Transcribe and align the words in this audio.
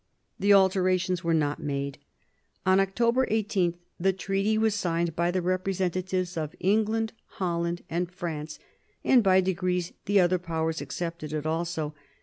The 0.39 0.51
alterations 0.51 1.23
were 1.23 1.31
not 1.35 1.61
made. 1.61 1.99
On 2.65 2.79
October 2.79 3.27
18 3.29 3.75
the 3.99 4.11
treaty 4.11 4.57
was 4.57 4.73
signed 4.73 5.15
by 5.15 5.29
the 5.29 5.43
representatives 5.43 6.35
of 6.37 6.55
England, 6.59 7.13
Holland, 7.37 7.83
and 7.87 8.09
France, 8.09 8.57
and 9.03 9.21
by 9.21 9.41
degrees 9.41 9.93
the 10.05 10.19
other 10.19 10.39
Powers 10.39 10.81
accepted 10.81 11.33
it 11.33 11.45
also. 11.45 11.93